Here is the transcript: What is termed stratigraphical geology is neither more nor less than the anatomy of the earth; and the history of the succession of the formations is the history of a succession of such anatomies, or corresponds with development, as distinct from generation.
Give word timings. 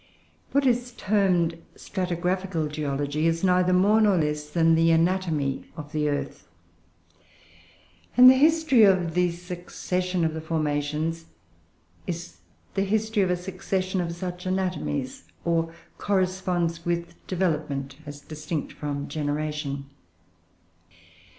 What 0.51 0.65
is 0.65 0.93
termed 0.93 1.61
stratigraphical 1.75 2.71
geology 2.71 3.27
is 3.27 3.43
neither 3.43 3.71
more 3.71 4.01
nor 4.01 4.17
less 4.17 4.49
than 4.49 4.73
the 4.73 4.89
anatomy 4.89 5.65
of 5.77 5.91
the 5.91 6.09
earth; 6.09 6.47
and 8.17 8.27
the 8.27 8.33
history 8.33 8.81
of 8.83 9.13
the 9.13 9.29
succession 9.29 10.25
of 10.25 10.33
the 10.33 10.41
formations 10.41 11.25
is 12.07 12.37
the 12.73 12.81
history 12.83 13.21
of 13.21 13.29
a 13.29 13.37
succession 13.37 14.01
of 14.01 14.15
such 14.15 14.47
anatomies, 14.47 15.25
or 15.45 15.71
corresponds 15.99 16.83
with 16.83 17.13
development, 17.27 17.97
as 18.03 18.21
distinct 18.21 18.73
from 18.73 19.07
generation. 19.07 19.85